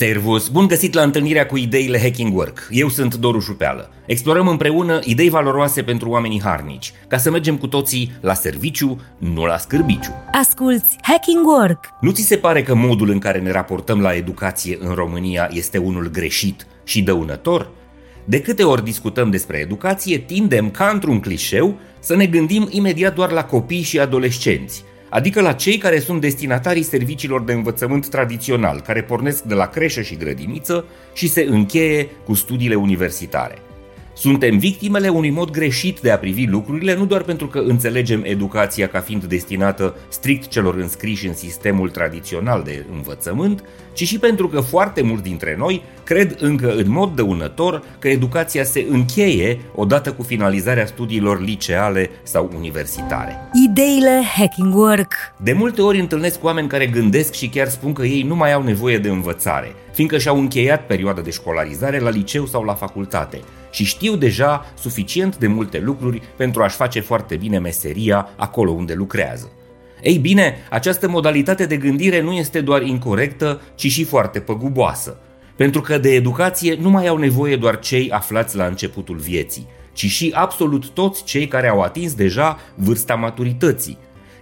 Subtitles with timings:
[0.00, 0.48] Servus!
[0.48, 2.68] Bun găsit la întâlnirea cu ideile Hacking Work.
[2.70, 3.90] Eu sunt Doru Șupeală.
[4.06, 9.44] Explorăm împreună idei valoroase pentru oamenii harnici, ca să mergem cu toții la serviciu, nu
[9.44, 10.10] la scârbiciu.
[10.32, 11.84] Asculți Hacking Work!
[12.00, 15.78] Nu ți se pare că modul în care ne raportăm la educație în România este
[15.78, 17.70] unul greșit și dăunător?
[18.24, 23.30] De câte ori discutăm despre educație, tindem, ca într-un clișeu, să ne gândim imediat doar
[23.30, 29.02] la copii și adolescenți– adică la cei care sunt destinatarii serviciilor de învățământ tradițional, care
[29.02, 33.58] pornesc de la creșă și grădiniță și se încheie cu studiile universitare.
[34.20, 38.88] Suntem victimele unui mod greșit de a privi lucrurile, nu doar pentru că înțelegem educația
[38.88, 44.60] ca fiind destinată strict celor înscriși în sistemul tradițional de învățământ, ci și pentru că
[44.60, 50.22] foarte mulți dintre noi cred încă în mod dăunător că educația se încheie odată cu
[50.22, 53.36] finalizarea studiilor liceale sau universitare.
[53.68, 58.22] Ideile Hacking Work De multe ori întâlnesc oameni care gândesc și chiar spun că ei
[58.22, 62.62] nu mai au nevoie de învățare, fiindcă și-au încheiat perioada de școlarizare la liceu sau
[62.62, 68.28] la facultate și știu deja suficient de multe lucruri pentru a-și face foarte bine meseria
[68.36, 69.50] acolo unde lucrează.
[70.02, 75.18] Ei bine, această modalitate de gândire nu este doar incorrectă, ci și foarte păguboasă.
[75.56, 80.06] Pentru că de educație nu mai au nevoie doar cei aflați la începutul vieții, ci
[80.06, 83.98] și absolut toți cei care au atins deja vârsta maturității,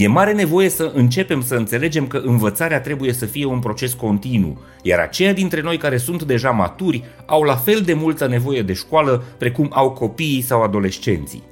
[0.00, 4.58] E mare nevoie să începem să înțelegem că învățarea trebuie să fie un proces continuu,
[4.82, 8.72] iar aceia dintre noi care sunt deja maturi au la fel de multă nevoie de
[8.72, 11.42] școală precum au copiii sau adolescenții.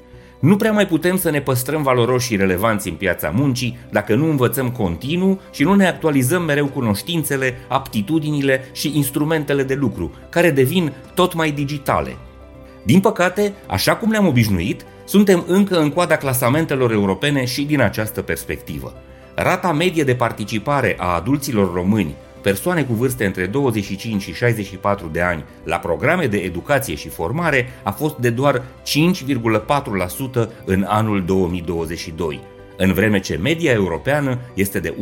[0.40, 4.30] Nu prea mai putem să ne păstrăm valoroși și relevanți în piața muncii dacă nu
[4.30, 10.92] învățăm continuu și nu ne actualizăm mereu cunoștințele, aptitudinile și instrumentele de lucru, care devin
[11.14, 12.16] tot mai digitale.
[12.88, 18.22] Din păcate, așa cum ne-am obișnuit, suntem încă în coada clasamentelor europene și din această
[18.22, 18.94] perspectivă.
[19.34, 25.20] Rata medie de participare a adulților români, persoane cu vârste între 25 și 64 de
[25.20, 28.64] ani, la programe de educație și formare a fost de doar 5,4%
[30.64, 32.40] în anul 2022,
[32.76, 34.96] în vreme ce media europeană este de 11,9%,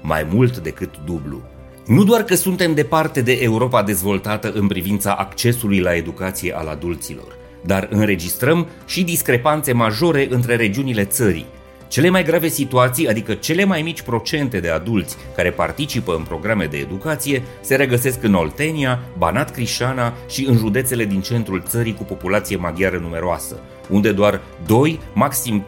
[0.00, 1.42] mai mult decât dublu.
[1.86, 7.36] Nu doar că suntem departe de Europa dezvoltată în privința accesului la educație al adulților,
[7.64, 11.46] dar înregistrăm și discrepanțe majore între regiunile țării.
[11.88, 16.64] Cele mai grave situații, adică cele mai mici procente de adulți care participă în programe
[16.66, 22.04] de educație, se regăsesc în Oltenia, Banat Crișana și în județele din centrul țării cu
[22.04, 25.64] populație maghiară numeroasă, unde doar 2, maxim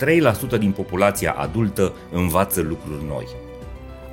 [0.56, 3.45] 3% din populația adultă învață lucruri noi.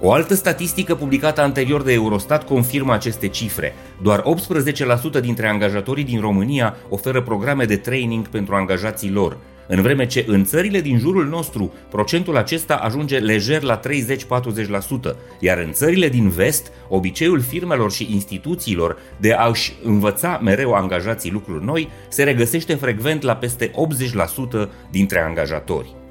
[0.05, 3.73] O altă statistică publicată anterior de Eurostat confirmă aceste cifre.
[4.01, 4.23] Doar
[5.17, 9.37] 18% dintre angajatorii din România oferă programe de training pentru angajații lor,
[9.67, 13.81] în vreme ce în țările din jurul nostru procentul acesta ajunge lejer la 30-40%,
[15.39, 21.65] iar în țările din vest, obiceiul firmelor și instituțiilor de a-și învăța mereu angajații lucruri
[21.65, 23.71] noi se regăsește frecvent la peste
[24.65, 26.02] 80% dintre angajatori.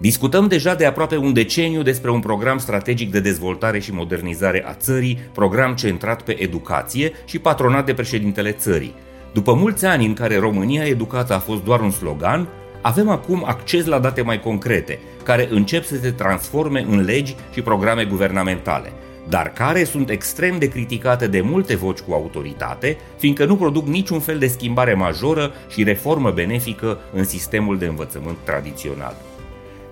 [0.00, 4.74] Discutăm deja de aproape un deceniu despre un program strategic de dezvoltare și modernizare a
[4.74, 8.94] țării, program centrat pe educație și patronat de președintele țării.
[9.32, 12.48] După mulți ani în care România educată a fost doar un slogan,
[12.80, 17.62] avem acum acces la date mai concrete, care încep să se transforme în legi și
[17.62, 18.92] programe guvernamentale,
[19.28, 24.20] dar care sunt extrem de criticate de multe voci cu autoritate, fiindcă nu produc niciun
[24.20, 29.16] fel de schimbare majoră și reformă benefică în sistemul de învățământ tradițional.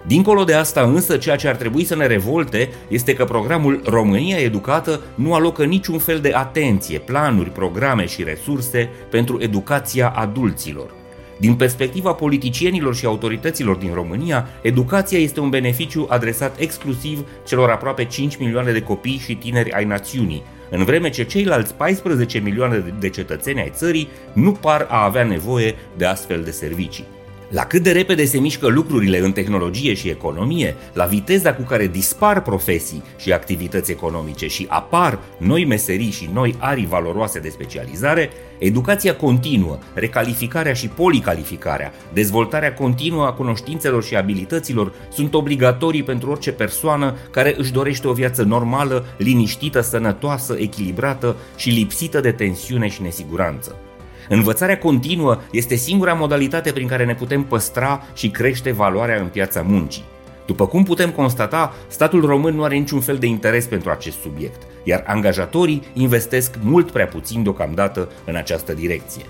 [0.07, 4.37] Dincolo de asta însă, ceea ce ar trebui să ne revolte este că programul România
[4.37, 10.91] Educată nu alocă niciun fel de atenție, planuri, programe și resurse pentru educația adulților.
[11.39, 18.05] Din perspectiva politicienilor și autorităților din România, educația este un beneficiu adresat exclusiv celor aproape
[18.05, 23.09] 5 milioane de copii și tineri ai națiunii, în vreme ce ceilalți 14 milioane de
[23.09, 27.07] cetățeni ai țării nu par a avea nevoie de astfel de servicii.
[27.51, 31.87] La cât de repede se mișcă lucrurile în tehnologie și economie, la viteza cu care
[31.87, 38.31] dispar profesii și activități economice și apar noi meserii și noi arii valoroase de specializare,
[38.59, 46.53] educația continuă, recalificarea și policalificarea, dezvoltarea continuă a cunoștințelor și abilităților sunt obligatorii pentru orice
[46.53, 53.03] persoană care își dorește o viață normală, liniștită, sănătoasă, echilibrată și lipsită de tensiune și
[53.03, 53.77] nesiguranță.
[54.29, 59.63] Învățarea continuă este singura modalitate prin care ne putem păstra și crește valoarea în piața
[59.63, 60.05] muncii.
[60.47, 64.63] După cum putem constata, statul român nu are niciun fel de interes pentru acest subiect,
[64.83, 69.23] iar angajatorii investesc mult prea puțin deocamdată în această direcție.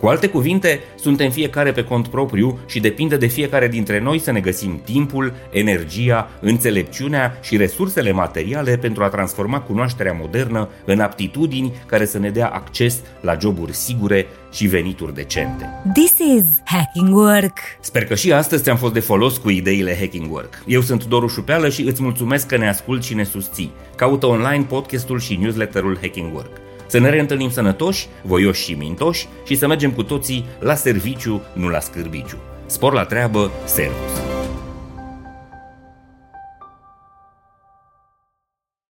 [0.00, 4.30] Cu alte cuvinte, suntem fiecare pe cont propriu și depinde de fiecare dintre noi să
[4.30, 11.72] ne găsim timpul, energia, înțelepciunea și resursele materiale pentru a transforma cunoașterea modernă în aptitudini
[11.86, 15.68] care să ne dea acces la joburi sigure și venituri decente.
[15.94, 17.58] This is Hacking Work!
[17.80, 20.62] Sper că și astăzi ți-am fost de folos cu ideile Hacking Work.
[20.66, 23.72] Eu sunt Doru Șupeală și îți mulțumesc că ne asculti și ne susții.
[23.96, 26.60] Caută online podcastul și newsletterul Hacking Work.
[26.94, 31.68] Să ne reîntâlnim sănătoși, voioși și mintoși și să mergem cu toții la serviciu, nu
[31.68, 32.38] la scârbiciu.
[32.66, 34.33] Spor la treabă, servus!